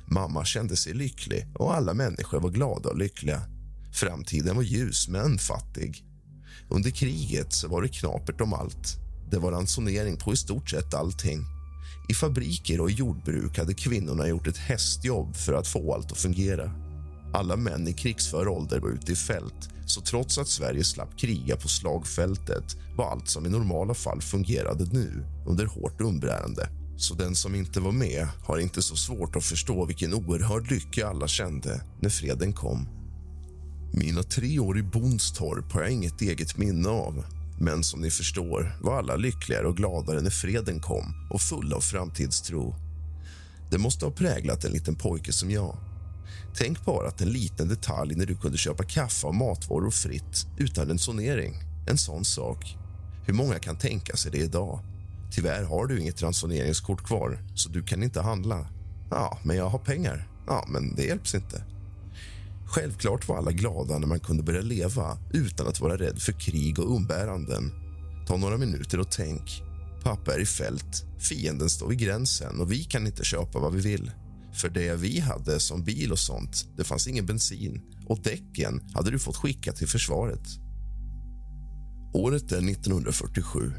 Mamma 0.06 0.44
kände 0.44 0.76
sig 0.76 0.94
lycklig 0.94 1.46
och 1.54 1.74
alla 1.74 1.94
människor 1.94 2.40
var 2.40 2.50
glada 2.50 2.88
och 2.88 2.98
lyckliga. 2.98 3.42
Framtiden 3.92 4.56
var 4.56 4.62
ljus 4.62 5.08
men 5.08 5.38
fattig. 5.38 6.04
Under 6.68 6.90
kriget 6.90 7.52
så 7.52 7.68
var 7.68 7.82
det 7.82 7.88
knapert 7.88 8.40
om 8.40 8.52
allt. 8.52 8.96
Det 9.30 9.38
var 9.38 9.52
ransonering 9.52 10.16
på 10.16 10.32
i 10.32 10.36
stort 10.36 10.70
sett 10.70 10.94
allting. 10.94 11.44
I 12.08 12.14
fabriker 12.14 12.80
och 12.80 12.90
jordbruk 12.90 13.58
hade 13.58 13.74
kvinnorna 13.74 14.28
gjort 14.28 14.46
ett 14.46 14.56
hästjobb 14.56 15.36
för 15.36 15.52
att 15.52 15.68
få 15.68 15.94
allt 15.94 16.12
att 16.12 16.18
fungera. 16.18 16.70
Alla 17.34 17.56
män 17.56 17.88
i 17.88 17.92
krigsför 17.92 18.48
ålder 18.48 18.80
var 18.80 18.88
ute 18.88 19.12
i 19.12 19.16
fält 19.16 19.68
så 19.86 20.00
trots 20.00 20.38
att 20.38 20.48
Sverige 20.48 20.84
slapp 20.84 21.18
kriga 21.18 21.56
på 21.56 21.68
slagfältet 21.68 22.76
var 22.96 23.10
allt 23.10 23.28
som 23.28 23.46
i 23.46 23.48
normala 23.48 23.94
fall 23.94 24.20
fungerade 24.20 24.84
nu 24.84 25.24
under 25.46 25.66
hårt 25.66 26.00
umbärande. 26.00 26.68
Så 26.96 27.14
den 27.14 27.34
som 27.34 27.54
inte 27.54 27.80
var 27.80 27.92
med 27.92 28.28
har 28.44 28.58
inte 28.58 28.82
så 28.82 28.96
svårt 28.96 29.36
att 29.36 29.44
förstå 29.44 29.84
vilken 29.84 30.14
oerhörd 30.14 30.70
lycka 30.70 31.08
alla 31.08 31.28
kände 31.28 31.80
när 32.00 32.10
freden 32.10 32.52
kom. 32.52 32.88
Mina 33.92 34.22
tre 34.22 34.58
år 34.58 34.78
i 34.78 34.82
Bonstorp 34.82 35.72
har 35.72 35.80
jag 35.80 35.90
inget 35.90 36.22
eget 36.22 36.56
minne 36.56 36.88
av. 36.88 37.24
Men 37.60 37.84
som 37.84 38.00
ni 38.00 38.10
förstår 38.10 38.78
var 38.82 38.98
alla 38.98 39.16
lyckligare 39.16 39.66
och 39.66 39.76
gladare 39.76 40.20
när 40.20 40.30
freden 40.30 40.80
kom 40.80 41.28
och 41.30 41.40
fulla 41.40 41.76
av 41.76 41.80
framtidstro. 41.80 42.74
Det 43.70 43.78
måste 43.78 44.04
ha 44.04 44.12
präglat 44.12 44.64
en 44.64 44.72
liten 44.72 44.94
pojke 44.94 45.32
som 45.32 45.50
jag. 45.50 45.76
Tänk 46.56 46.84
bara 46.84 47.08
att 47.08 47.20
en 47.20 47.28
liten 47.28 47.68
detalj 47.68 48.14
när 48.14 48.26
du 48.26 48.36
kunde 48.36 48.58
köpa 48.58 48.84
kaffe 48.84 49.26
och 49.26 49.34
matvaror 49.34 49.90
fritt 49.90 50.46
utan 50.58 50.90
en 50.90 50.98
sonering, 50.98 51.54
En 51.88 51.98
sån 51.98 52.24
sak. 52.24 52.76
Hur 53.26 53.34
många 53.34 53.58
kan 53.58 53.76
tänka 53.78 54.16
sig 54.16 54.32
det 54.32 54.38
idag? 54.38 54.80
Tyvärr 55.30 55.64
har 55.64 55.86
du 55.86 56.00
inget 56.00 56.22
ransoneringskort 56.22 57.02
kvar, 57.02 57.38
så 57.54 57.68
du 57.68 57.82
kan 57.82 58.02
inte 58.02 58.20
handla. 58.20 58.68
Ja, 59.10 59.38
men 59.44 59.56
jag 59.56 59.68
har 59.68 59.78
pengar. 59.78 60.28
Ja, 60.46 60.64
men 60.68 60.94
det 60.94 61.02
hjälps 61.02 61.34
inte. 61.34 61.64
Självklart 62.66 63.28
var 63.28 63.36
alla 63.36 63.52
glada 63.52 63.98
när 63.98 64.06
man 64.06 64.20
kunde 64.20 64.42
börja 64.42 64.60
leva 64.60 65.18
utan 65.32 65.66
att 65.66 65.80
vara 65.80 65.96
rädd 65.96 66.18
för 66.18 66.32
krig 66.32 66.78
och 66.78 66.96
umbäranden. 66.96 67.72
Ta 68.26 68.36
några 68.36 68.56
minuter 68.56 69.00
och 69.00 69.10
tänk. 69.10 69.62
Pappa 70.02 70.34
är 70.34 70.40
i 70.40 70.46
fält, 70.46 71.04
fienden 71.18 71.70
står 71.70 71.88
vid 71.88 71.98
gränsen 71.98 72.60
och 72.60 72.72
vi 72.72 72.84
kan 72.84 73.06
inte 73.06 73.24
köpa 73.24 73.58
vad 73.58 73.72
vi 73.72 73.80
vill. 73.80 74.10
För 74.52 74.68
det 74.68 74.94
vi 74.94 75.20
hade 75.20 75.60
som 75.60 75.84
bil 75.84 76.12
och 76.12 76.18
sånt, 76.18 76.66
det 76.76 76.84
fanns 76.84 77.08
ingen 77.08 77.26
bensin 77.26 77.82
och 78.06 78.18
däcken 78.22 78.90
hade 78.94 79.10
du 79.10 79.18
fått 79.18 79.36
skicka 79.36 79.72
till 79.72 79.88
försvaret. 79.88 80.48
Året 82.14 82.52
är 82.52 82.70
1947. 82.70 83.72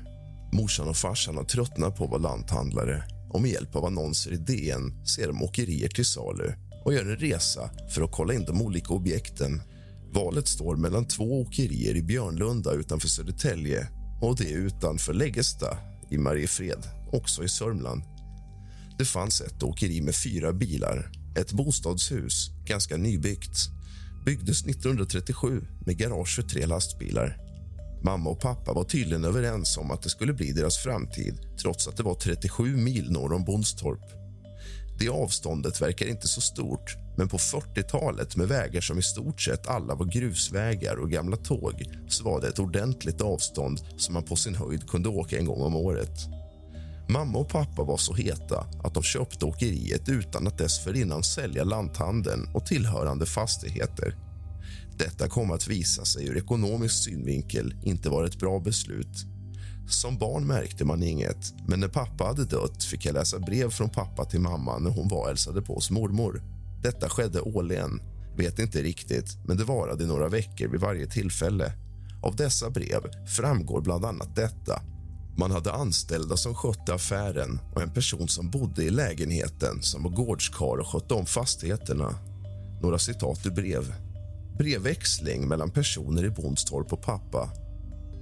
Morsan 0.51 0.87
och 0.87 0.97
farsan 0.97 1.37
har 1.37 1.43
tröttnat 1.43 1.95
på 1.95 2.03
att 2.03 2.09
vara 2.09 2.21
lanthandlare 2.21 3.03
och 3.29 3.41
med 3.41 3.51
hjälp 3.51 3.75
av 3.75 3.85
annonser 3.85 4.31
i 4.31 4.37
DN 4.37 5.05
ser 5.05 5.27
de 5.27 5.43
åkerier 5.43 5.89
till 5.89 6.05
salu 6.05 6.53
och 6.85 6.93
gör 6.93 7.05
en 7.05 7.15
resa 7.15 7.69
för 7.89 8.01
att 8.01 8.11
kolla 8.11 8.33
in 8.33 8.45
de 8.45 8.61
olika 8.61 8.93
objekten. 8.93 9.61
Valet 10.13 10.47
står 10.47 10.75
mellan 10.75 11.07
två 11.07 11.41
åkerier 11.41 11.95
i 11.95 12.03
Björnlunda 12.03 12.73
utanför 12.73 13.07
Södertälje 13.07 13.87
och 14.21 14.37
det 14.37 14.49
utanför 14.49 15.13
Läggesta 15.13 15.77
i 16.11 16.17
Mariefred, 16.17 16.83
också 17.11 17.43
i 17.43 17.49
Sörmland. 17.49 18.01
Det 18.97 19.05
fanns 19.05 19.41
ett 19.41 19.63
åkeri 19.63 20.01
med 20.01 20.15
fyra 20.15 20.53
bilar, 20.53 21.11
ett 21.37 21.51
bostadshus, 21.51 22.49
ganska 22.65 22.97
nybyggt. 22.97 23.57
Byggdes 24.25 24.65
1937 24.65 25.61
med 25.85 25.97
garage 25.97 26.35
för 26.35 26.43
tre 26.43 26.65
lastbilar. 26.65 27.46
Mamma 28.01 28.29
och 28.29 28.39
pappa 28.39 28.73
var 28.73 28.83
tydligen 28.83 29.25
överens 29.25 29.77
om 29.77 29.91
att 29.91 30.01
det 30.01 30.09
skulle 30.09 30.33
bli 30.33 30.51
deras 30.51 30.77
framtid 30.77 31.39
trots 31.61 31.87
att 31.87 31.97
det 31.97 32.03
var 32.03 32.15
37 32.15 32.77
mil 32.77 33.11
norr 33.11 33.33
om 33.33 33.43
Bondstorp. 33.43 34.17
Det 34.99 35.09
avståndet 35.09 35.81
verkar 35.81 36.05
inte 36.05 36.27
så 36.27 36.41
stort 36.41 36.97
men 37.17 37.29
på 37.29 37.37
40-talet 37.37 38.35
med 38.35 38.47
vägar 38.47 38.81
som 38.81 38.99
i 38.99 39.01
stort 39.01 39.41
sett 39.41 39.67
alla 39.67 39.95
var 39.95 40.05
grusvägar 40.05 40.95
och 40.95 41.11
gamla 41.11 41.37
tåg 41.37 41.83
så 42.07 42.23
var 42.23 42.41
det 42.41 42.47
ett 42.47 42.59
ordentligt 42.59 43.21
avstånd 43.21 43.79
som 43.97 44.13
man 44.13 44.23
på 44.23 44.35
sin 44.35 44.55
höjd 44.55 44.89
kunde 44.89 45.09
åka 45.09 45.37
en 45.37 45.45
gång 45.45 45.61
om 45.61 45.75
året. 45.75 46.27
Mamma 47.09 47.39
och 47.39 47.49
pappa 47.49 47.83
var 47.83 47.97
så 47.97 48.13
heta 48.13 48.65
att 48.83 48.93
de 48.93 49.03
köpte 49.03 49.45
åkeriet 49.45 50.09
utan 50.09 50.47
att 50.47 50.57
dessförinnan 50.57 51.23
sälja 51.23 51.63
lanthandeln 51.63 52.49
och 52.53 52.65
tillhörande 52.65 53.25
fastigheter. 53.25 54.15
Detta 54.97 55.27
kom 55.27 55.51
att 55.51 55.67
visa 55.67 56.05
sig 56.05 56.27
ur 56.27 56.37
ekonomisk 56.37 57.03
synvinkel 57.03 57.75
inte 57.83 58.09
vara 58.09 58.27
ett 58.27 58.39
bra 58.39 58.59
beslut. 58.59 59.25
Som 59.89 60.17
barn 60.17 60.47
märkte 60.47 60.85
man 60.85 61.03
inget, 61.03 61.53
men 61.67 61.79
när 61.79 61.87
pappa 61.87 62.23
hade 62.23 62.45
dött 62.45 62.83
fick 62.83 63.05
jag 63.05 63.13
läsa 63.13 63.39
brev 63.39 63.69
från 63.69 63.89
pappa 63.89 64.25
till 64.25 64.39
mamma 64.39 64.79
när 64.79 64.89
hon 64.89 65.07
var 65.07 65.21
och 65.21 65.27
hälsade 65.27 65.61
på 65.61 65.73
hos 65.73 65.91
mormor. 65.91 66.43
Detta 66.83 67.09
skedde 67.09 67.41
årligen. 67.41 68.01
Vet 68.37 68.59
inte 68.59 68.81
riktigt, 68.81 69.37
men 69.47 69.57
det 69.57 69.63
varade 69.63 70.03
i 70.03 70.07
några 70.07 70.29
veckor 70.29 70.67
vid 70.67 70.81
varje 70.81 71.07
tillfälle. 71.07 71.73
Av 72.23 72.35
dessa 72.35 72.69
brev 72.69 73.01
framgår 73.37 73.81
bland 73.81 74.05
annat 74.05 74.35
detta. 74.35 74.81
Man 75.37 75.51
hade 75.51 75.71
anställda 75.71 76.37
som 76.37 76.55
skötte 76.55 76.93
affären 76.93 77.59
och 77.75 77.81
en 77.81 77.93
person 77.93 78.27
som 78.27 78.49
bodde 78.49 78.83
i 78.83 78.89
lägenheten 78.89 79.81
som 79.81 80.03
var 80.03 80.11
gårdskar 80.11 80.77
och 80.77 80.87
skötte 80.87 81.13
om 81.13 81.25
fastigheterna. 81.25 82.15
Några 82.81 82.99
citat 82.99 83.45
ur 83.45 83.51
brev. 83.51 84.06
Brevväxling 84.57 85.47
mellan 85.47 85.71
personer 85.71 86.25
i 86.25 86.29
Bondstorp 86.29 86.93
och 86.93 87.01
pappa. 87.01 87.49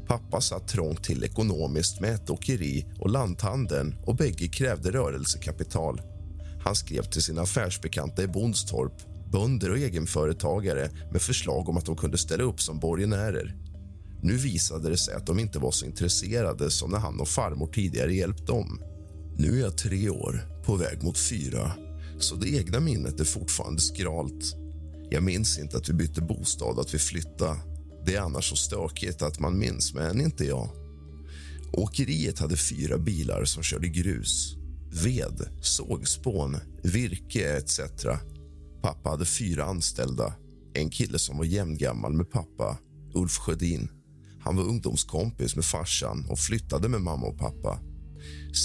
Pappa 0.07 0.41
satt 0.41 0.67
trångt 0.67 1.03
till 1.03 1.23
ekonomiskt 1.23 2.01
med 2.01 2.15
ett 2.15 2.29
åkeri 2.29 2.85
och 2.99 3.09
lanthandeln 3.09 3.95
och 4.05 4.15
bägge 4.15 4.47
krävde 4.47 4.91
rörelsekapital. 4.91 6.01
Han 6.63 6.75
skrev 6.75 7.03
till 7.03 7.21
sina 7.21 7.41
affärsbekanta 7.41 8.23
i 8.23 8.27
Bondstorp, 8.27 8.93
bönder 9.31 9.71
och 9.71 9.77
egenföretagare 9.77 10.89
med 11.11 11.21
förslag 11.21 11.69
om 11.69 11.77
att 11.77 11.85
de 11.85 11.95
kunde 11.95 12.17
ställa 12.17 12.43
upp 12.43 12.61
som 12.61 12.79
borgenärer. 12.79 13.55
Nu 14.21 14.37
visade 14.37 14.89
det 14.89 14.97
sig 14.97 15.13
att 15.13 15.25
de 15.25 15.39
inte 15.39 15.59
var 15.59 15.71
så 15.71 15.85
intresserade 15.85 16.71
som 16.71 16.91
när 16.91 16.99
han 16.99 17.19
och 17.19 17.27
farmor 17.27 17.67
tidigare 17.67 18.15
hjälpt 18.15 18.47
dem. 18.47 18.81
Nu 19.37 19.57
är 19.57 19.61
jag 19.61 19.77
tre 19.77 20.09
år, 20.09 20.61
på 20.65 20.75
väg 20.75 21.03
mot 21.03 21.17
fyra, 21.17 21.71
så 22.19 22.35
det 22.35 22.49
egna 22.49 22.79
minnet 22.79 23.19
är 23.19 23.25
fortfarande 23.25 23.81
skralt. 23.81 24.64
Jag 25.09 25.23
minns 25.23 25.59
inte 25.59 25.77
att 25.77 25.89
vi 25.89 25.93
bytte 25.93 26.21
bostad, 26.21 26.79
att 26.79 26.93
vi 26.93 26.99
flyttade. 26.99 27.59
Det 28.05 28.15
är 28.15 28.21
annars 28.21 28.49
så 28.49 28.55
stökigt 28.55 29.21
att 29.21 29.39
man 29.39 29.59
minns, 29.59 29.93
men 29.93 30.21
inte 30.21 30.45
jag. 30.45 30.69
Åkeriet 31.73 32.39
hade 32.39 32.57
fyra 32.57 32.97
bilar 32.97 33.45
som 33.45 33.63
körde 33.63 33.87
grus 33.87 34.55
ved, 35.03 35.49
sågspån, 35.61 36.57
virke 36.83 37.57
etc. 37.57 37.79
Pappa 38.81 39.09
hade 39.09 39.25
fyra 39.25 39.65
anställda. 39.65 40.33
En 40.73 40.89
kille 40.89 41.19
som 41.19 41.37
var 41.37 41.45
jämngammal 41.45 42.13
med 42.13 42.31
pappa, 42.31 42.77
Ulf 43.13 43.37
Sjödin. 43.37 43.89
Han 44.39 44.55
var 44.55 44.63
ungdomskompis 44.63 45.55
med 45.55 45.65
farsan 45.65 46.25
och 46.29 46.39
flyttade 46.39 46.89
med 46.89 47.01
mamma 47.01 47.27
och 47.27 47.37
pappa. 47.37 47.79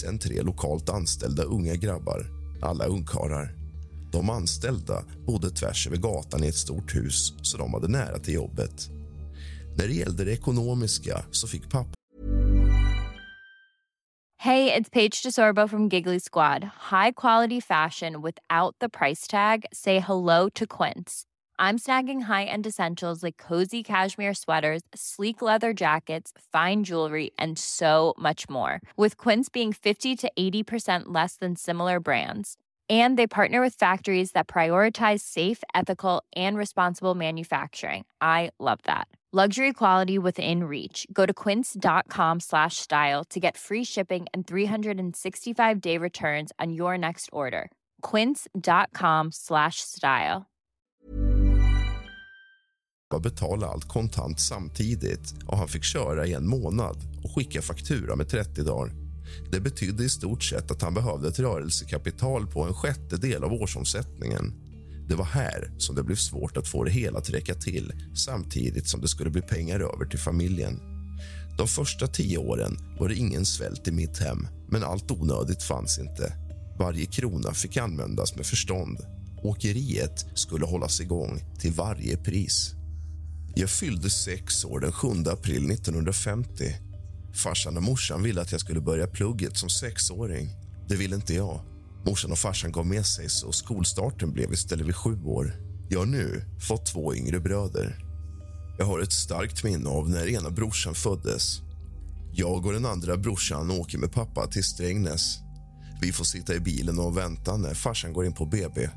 Sen 0.01 0.19
tre 0.19 0.43
lokalt 0.43 0.89
anställda 0.89 1.43
unga 1.43 1.75
grabbar, 1.75 2.27
alla 2.63 2.85
ungkarlar. 2.85 3.60
De 4.13 4.31
anställda 4.31 5.05
bodde 5.27 5.51
tvärs 5.51 5.87
över 5.87 5.97
gatan 5.97 6.45
i 6.45 6.49
ett 6.49 6.55
stort 6.55 6.95
hus 6.95 7.35
så 7.43 7.59
de 7.59 7.75
hade 7.75 7.89
nära 7.89 8.19
till 8.19 8.35
jobbet. 8.35 8.91
När 9.79 9.87
det 9.87 9.95
gällde 9.95 10.25
det 10.25 10.33
ekonomiska 10.33 11.25
så 11.31 11.47
fick 11.47 11.71
pappa 11.71 12.01
Hej, 14.43 14.65
det 14.65 14.77
är 14.77 14.91
Paige 14.91 15.23
DeSorbo 15.23 15.69
från 15.69 15.89
Giggly 15.89 16.21
Squad. 16.21 16.65
High 16.91 17.13
quality 17.17 17.61
fashion 17.61 18.23
without 18.23 18.75
the 18.81 18.89
price 18.89 19.31
tag. 19.31 19.67
Say 19.73 19.99
hello 19.99 20.49
to 20.55 20.67
Quince. 20.67 21.27
I'm 21.59 21.79
snagging 21.79 22.23
high-end 22.23 22.67
essentials 22.67 23.23
like 23.23 23.37
cozy 23.37 23.83
cashmere 23.83 24.35
sweaters, 24.35 24.81
sleek 24.95 25.43
leather 25.43 25.75
jackets, 25.75 26.33
fine 26.53 26.85
jewelry, 26.85 27.33
and 27.37 27.59
so 27.59 28.15
much 28.19 28.49
more. 28.49 28.81
With 28.97 29.19
Quince 29.19 29.51
being 29.51 29.75
50 29.75 30.17
to 30.17 30.33
80% 30.39 31.03
less 31.15 31.37
than 31.37 31.55
similar 31.55 32.01
brands. 32.01 32.57
And 32.91 33.17
they 33.17 33.29
partner 33.29 33.61
with 33.61 33.75
factories 33.75 34.33
that 34.33 34.49
prioritize 34.49 35.21
safe, 35.21 35.63
ethical, 35.77 36.25
and 36.35 36.59
responsible 36.59 37.15
manufacturing. 37.15 38.05
I 38.21 38.51
love 38.59 38.81
that. 38.85 39.07
Luxury 39.33 39.73
quality 39.73 40.19
within 40.19 40.65
reach. 40.65 41.07
Go 41.13 41.25
to 41.25 41.33
quince.com 41.33 42.41
slash 42.41 42.79
style 42.79 43.23
to 43.31 43.39
get 43.39 43.57
free 43.57 43.85
shipping 43.85 44.27
and 44.35 44.45
365 44.45 45.81
day 45.81 45.97
returns 45.99 46.51
on 46.59 46.73
your 46.73 46.99
next 46.99 47.29
order. 47.33 47.71
Quince.com 48.03 49.31
slash 49.31 49.77
style. 49.83 50.51
betala 53.23 53.67
allt 53.67 53.89
kontant 53.89 54.41
samtidigt 54.41 55.35
och 55.47 55.59
han 55.59 55.69
fick 55.69 55.85
köra 55.85 56.27
i 56.27 56.35
en 56.35 56.49
månad 56.49 56.97
och 57.25 57.31
skicka 57.31 57.63
faktura 57.63 58.17
med 58.17 58.29
30 58.29 58.63
dagar. 58.63 59.10
Det 59.53 59.61
betydde 59.61 60.05
i 60.05 60.09
stort 60.09 60.43
sett 60.43 60.71
att 60.71 60.83
han 60.83 60.95
behövde 60.95 61.29
ett 61.29 61.39
rörelsekapital 61.39 62.47
på 62.47 62.65
en 62.65 62.75
sjättedel 62.75 63.45
av 63.45 63.53
årsomsättningen. 63.53 64.55
Det 65.09 65.15
var 65.15 65.25
här 65.25 65.73
som 65.79 65.95
det 65.95 66.03
blev 66.03 66.17
svårt 66.17 66.57
att 66.57 66.69
få 66.69 66.85
det 66.85 66.91
hela 66.91 67.19
att 67.19 67.31
räcka 67.31 67.55
till 67.55 67.93
samtidigt 68.15 68.89
som 68.89 69.01
det 69.01 69.09
skulle 69.09 69.31
bli 69.31 69.43
pengar 69.43 69.81
över 69.81 70.05
till 70.05 70.19
familjen. 70.19 70.81
De 71.59 71.69
första 71.69 72.07
tio 72.07 72.39
åren 72.39 72.79
var 72.99 73.09
det 73.09 73.15
ingen 73.15 73.47
svält 73.47 73.89
i 73.89 73.93
mitt 73.93 74.19
hem, 74.19 74.47
men 74.69 74.85
allt 74.85 75.11
onödigt 75.11 75.63
fanns 75.63 75.99
inte. 75.99 76.33
Varje 76.79 77.07
krona 77.07 77.53
fick 77.53 77.77
användas 77.77 78.37
med 78.37 78.47
förstånd. 78.47 78.99
Åkeriet 79.43 80.27
skulle 80.35 80.67
hållas 80.67 81.01
igång 81.01 81.43
till 81.59 81.73
varje 81.73 82.17
pris. 82.17 82.75
Jag 83.55 83.71
fyllde 83.71 84.11
sex 84.11 84.65
år 84.65 84.81
den 84.81 84.93
7 84.93 85.09
april 85.09 85.71
1950. 85.71 86.75
Farsan 87.35 87.77
och 87.77 87.83
morsan 87.83 88.23
ville 88.23 88.41
att 88.41 88.53
jag 88.53 88.61
skulle 88.61 88.81
börja 88.81 89.07
plugget 89.07 89.57
som 89.57 89.69
sexåring. 89.69 90.51
Det 90.89 90.97
ville 90.97 91.17
inte 91.17 91.35
jag. 91.35 91.61
Morsan 92.07 92.33
och 92.33 92.39
farsan 92.39 92.73
gav 92.73 92.87
med 92.87 93.07
sig 93.07 93.29
så 93.29 93.53
skolstarten 93.53 94.33
blev 94.33 94.53
istället 94.53 94.87
vid 94.87 94.97
sju 94.97 95.23
år. 95.25 95.55
Jag 95.89 95.99
har 95.99 96.07
nu 96.07 96.45
fått 96.69 96.87
två 96.87 97.15
yngre 97.15 97.41
bröder. 97.41 98.05
Jag 98.79 98.87
har 98.87 99.01
ett 99.01 99.13
starkt 99.13 99.65
minne 99.65 99.89
av 99.89 100.11
när 100.11 100.29
ena 100.29 100.51
brorsan 100.51 100.95
föddes. 100.95 101.61
Jag 102.33 102.67
och 102.67 102.73
den 102.73 102.87
andra 102.87 103.17
brorsan 103.17 103.71
åker 103.71 103.99
med 103.99 104.13
pappa 104.13 104.47
till 104.47 104.65
Strängnäs. 104.65 105.39
Vi 106.01 106.13
får 106.13 106.25
sitta 106.25 106.55
i 106.55 106.61
bilen 106.61 106.99
och 106.99 107.17
vänta 107.17 107.57
när 107.57 107.75
farsan 107.75 108.13
går 108.13 108.27
in 108.27 108.35
på 108.35 108.47
BB. 108.47 108.89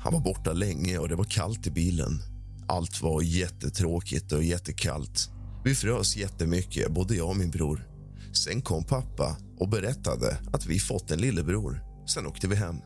Han 0.00 0.12
var 0.12 0.20
borta 0.20 0.52
länge 0.52 0.98
och 0.98 1.08
det 1.08 1.16
var 1.16 1.24
kallt 1.24 1.66
i 1.66 1.70
bilen. 1.70 2.22
Allt 2.68 3.02
var 3.02 3.22
jättetråkigt 3.22 4.32
och 4.32 4.44
jättekallt. 4.44 5.30
Vi 5.64 5.74
frös 5.74 6.16
jättemycket, 6.16 6.92
både 6.92 7.14
jag 7.14 7.28
och 7.28 7.36
min 7.36 7.50
bror. 7.50 7.88
Sen 8.32 8.62
kom 8.62 8.84
pappa 8.84 9.36
och 9.58 9.68
berättade 9.68 10.38
att 10.52 10.66
vi 10.66 10.78
fått 10.78 11.10
en 11.10 11.20
lillebror. 11.20 11.82
Sen 12.14 12.26
åkte 12.26 12.48
vi 12.48 12.56
hem. 12.56 12.76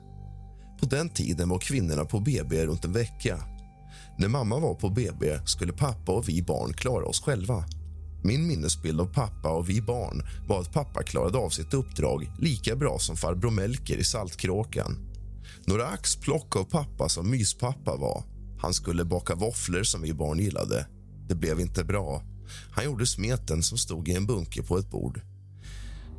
På 0.81 0.87
den 0.87 1.09
tiden 1.09 1.49
var 1.49 1.59
kvinnorna 1.59 2.05
på 2.05 2.21
BB 2.21 2.67
runt 2.67 2.85
en 2.85 2.93
vecka. 2.93 3.39
När 4.19 4.29
mamma 4.29 4.59
var 4.59 4.75
på 4.75 4.91
BB 4.91 5.47
skulle 5.47 5.73
pappa 5.73 6.13
och 6.13 6.29
vi 6.29 6.43
barn 6.43 6.73
klara 6.73 7.05
oss 7.05 7.21
själva. 7.21 7.65
Min 8.25 8.47
minnesbild 8.47 9.01
av 9.01 9.07
pappa 9.07 9.49
och 9.49 9.69
vi 9.69 9.83
barn 9.83 10.23
var 10.49 10.61
att 10.61 10.73
pappa 10.73 11.03
klarade 11.03 11.39
av 11.39 11.51
sitt 11.51 11.75
uppdrag 11.75 12.33
lika 12.39 12.77
bra 12.77 12.99
som 12.99 13.17
farbror 13.17 13.51
Melker 13.51 13.97
i 13.97 14.05
Saltkråkan. 14.05 14.97
Några 15.67 15.87
axplock 15.87 16.57
av 16.57 16.65
pappa 16.65 17.09
som 17.09 17.31
myspappa 17.31 17.97
var. 17.97 18.25
Han 18.61 18.75
skulle 18.75 19.05
baka 19.05 19.35
våfflor 19.35 19.83
som 19.83 20.03
vi 20.03 20.15
barn 20.15 20.39
gillade. 20.39 20.87
Det 21.29 21.35
blev 21.35 21.61
inte 21.61 21.85
bra. 21.85 22.23
Han 22.71 22.85
gjorde 22.85 23.07
smeten 23.07 23.63
som 23.63 23.79
stod 23.79 24.09
i 24.09 24.15
en 24.15 24.27
bunke 24.27 24.63
på 24.63 24.79
ett 24.79 24.91
bord. 24.91 25.21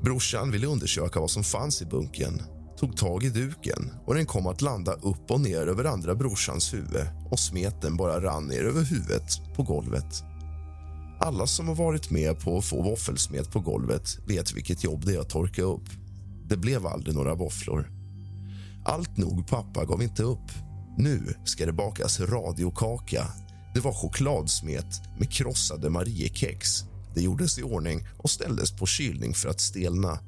Brorsan 0.02 0.52
ville 0.52 0.68
undersöka 0.68 1.20
vad 1.20 1.32
som 1.32 1.44
fanns 1.44 1.82
i 1.82 1.86
bunken 1.86 2.42
tog 2.78 2.98
tag 2.98 3.24
i 3.24 3.30
duken 3.30 3.92
och 4.06 4.16
den 4.16 4.26
kom 4.26 4.48
att 4.48 4.62
landa 4.62 4.94
upp 4.94 5.32
och 5.32 5.42
ner 5.42 5.68
över 5.68 5.86
andra 5.86 6.16
brorsans 6.16 6.74
huvud 6.74 7.08
och 7.32 7.40
smeten 7.40 7.98
bara 7.98 8.22
rann 8.22 8.48
ner 8.48 8.64
över 8.64 8.84
huvudet 8.84 9.56
på 9.56 9.64
golvet. 9.64 10.24
Alla 11.20 11.48
som 11.48 11.68
har 11.68 11.76
varit 11.76 12.12
med 12.12 12.40
på 12.40 12.58
att 12.58 12.66
få 12.66 12.82
våffelsmet 12.82 13.52
på 13.52 13.60
golvet 13.60 14.18
vet 14.28 14.54
vilket 14.54 14.84
jobb 14.84 15.06
det 15.06 15.16
är 15.16 15.20
att 15.20 15.30
torka 15.30 15.62
upp. 15.62 15.90
Det 16.48 16.58
blev 16.58 16.88
aldrig 16.88 17.16
några 17.16 17.36
våfflor. 17.36 17.92
Allt 18.86 19.18
nog 19.18 19.48
pappa 19.48 19.86
gav 19.86 20.04
inte 20.04 20.24
upp. 20.24 20.52
Nu 20.98 21.34
ska 21.46 21.66
det 21.66 21.74
bakas 21.74 22.20
radiokaka. 22.20 23.28
Det 23.76 23.82
var 23.82 23.94
chokladsmet 23.94 25.02
med 25.18 25.32
krossade 25.32 25.90
Mariekex. 25.90 26.84
Det 27.16 27.22
gjordes 27.22 27.60
i 27.60 27.64
ordning 27.64 28.08
och 28.18 28.30
ställdes 28.30 28.72
på 28.72 28.86
kylning 28.86 29.34
för 29.34 29.50
att 29.50 29.62
stelna. 29.62 30.20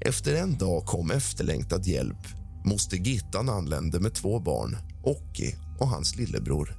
Efter 0.00 0.34
en 0.34 0.58
dag 0.58 0.86
kom 0.86 1.10
efterlängtad 1.10 1.86
hjälp. 1.86 2.26
Moster 2.64 2.96
Gittan 2.96 3.48
anlände 3.48 4.00
med 4.00 4.14
två 4.14 4.40
barn, 4.40 4.76
Ocki 5.04 5.54
och 5.80 5.88
hans 5.88 6.16
lillebror. 6.16 6.74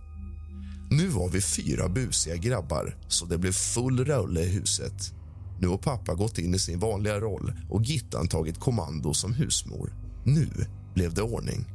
Nu 0.92 1.08
var 1.08 1.30
vi 1.30 1.42
fyra 1.42 1.90
busiga 1.90 2.36
grabbar, 2.36 2.98
så 3.08 3.26
det 3.26 3.38
blev 3.38 3.52
full 3.52 4.06
rulle 4.06 4.42
i 4.42 4.50
huset. 4.50 5.14
Nu 5.60 5.68
har 5.68 5.78
pappa 5.78 6.14
gått 6.14 6.38
in 6.38 6.56
i 6.56 6.60
sin 6.60 6.80
vanliga 6.80 7.20
roll 7.20 7.54
och 7.70 7.84
Gittan 7.84 8.28
tagit 8.28 8.60
kommando 8.60 9.14
som 9.14 9.34
husmor. 9.34 9.94
Nu 10.26 10.50
blev 10.94 11.14
det 11.14 11.22
ordning. 11.22 11.66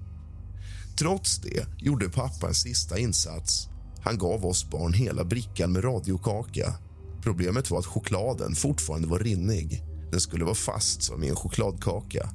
Trots 0.99 1.39
det 1.39 1.67
gjorde 1.79 2.09
pappa 2.09 2.49
en 2.49 2.55
sista 2.55 2.99
insats. 2.99 3.69
Han 4.07 4.19
gav 4.19 4.47
oss 4.47 4.71
barn 4.71 4.93
hela 4.93 5.25
brickan 5.25 5.73
med 5.73 5.85
radiokaka. 5.85 6.75
Problemet 7.23 7.71
var 7.71 7.79
att 7.79 7.87
chokladen 7.87 8.55
fortfarande 8.55 9.09
var 9.09 9.19
rinnig. 9.19 9.83
Den 10.11 10.21
skulle 10.21 10.45
vara 10.45 10.55
fast 10.55 11.03
som 11.03 11.25
i 11.25 11.29
en 11.29 11.37
chokladkaka. 11.37 12.31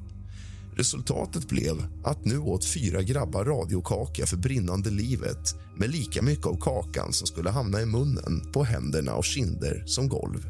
Resultatet 0.76 1.50
blev 1.50 1.86
att 2.04 2.26
nu 2.26 2.38
åt 2.38 2.66
fyra 2.66 3.02
grabbar 3.02 3.46
radiokaka 3.46 4.26
för 4.26 4.38
brinnande 4.38 4.90
livet 4.90 5.56
med 5.78 5.90
lika 5.90 6.22
mycket 6.22 6.46
av 6.46 6.60
kakan 6.62 7.14
som 7.14 7.28
skulle 7.28 7.50
hamna 7.50 7.82
i 7.82 7.86
munnen, 7.86 8.52
på 8.54 8.64
händerna 8.64 9.14
och 9.14 9.26
kinder 9.26 9.84
som 9.86 10.10
golv. 10.10 10.50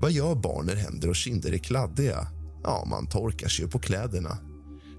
Vad 0.00 0.12
gör 0.12 0.34
barn 0.34 0.66
när 0.66 0.76
händer 0.76 1.08
och 1.08 1.16
kinder 1.16 1.52
är 1.52 1.58
kladdiga? 1.58 2.26
Ja, 2.62 2.84
man 2.90 3.06
torkar 3.06 3.48
sig 3.48 3.68
på 3.68 3.78
kläderna. 3.78 4.38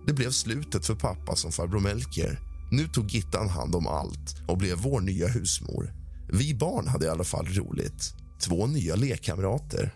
Det 0.08 0.14
blev 0.14 0.32
slutet 0.32 0.86
för 0.86 0.96
pappa 0.96 1.36
som 1.36 1.52
farbror 1.52 1.80
Melker. 1.80 2.45
Nu 2.72 2.88
tog 2.88 3.12
Gittan 3.12 3.50
hand 3.50 3.76
om 3.76 3.88
allt 3.88 4.36
och 4.48 4.58
blev 4.58 4.78
vår 4.78 5.02
nya 5.02 5.28
husmor. 5.28 5.94
Vi 6.32 6.56
barn 6.56 6.88
hade 6.88 7.06
i 7.06 7.10
alla 7.10 7.24
fall 7.24 7.46
roligt. 7.46 8.14
Två 8.40 8.68
nya 8.68 8.96
lekkamrater. 8.96 9.94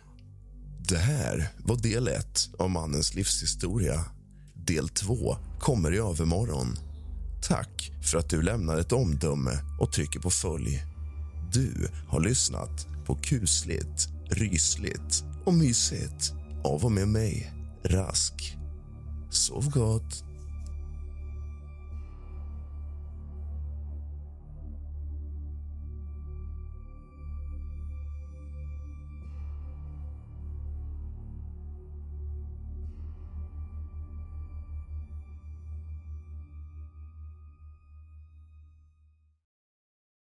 Det 0.90 0.98
här 0.98 1.48
var 1.58 1.76
del 1.76 2.08
ett 2.08 2.50
av 2.60 2.70
mannens 2.70 3.16
livshistoria. 3.16 4.06
Del 4.54 4.90
två 4.90 5.38
kommer 5.60 5.94
i 5.94 5.98
övermorgon. 5.98 6.76
Tack 7.42 7.92
för 8.04 8.18
att 8.18 8.30
du 8.30 8.42
lämnar 8.42 8.78
ett 8.78 8.92
omdöme 8.92 9.52
och 9.80 9.92
trycker 9.92 10.20
på 10.20 10.30
följ. 10.30 10.84
Du 11.54 11.88
har 12.08 12.22
lyssnat 12.22 12.88
på 13.06 13.16
kusligt, 13.16 14.08
rysligt 14.30 15.24
och 15.46 15.54
mysigt 15.54 16.34
av 16.64 16.86
och 16.86 16.92
med 16.92 17.08
mig, 17.08 17.54
Rask. 17.84 18.58
Sov 19.30 19.70
gott. 19.70 20.29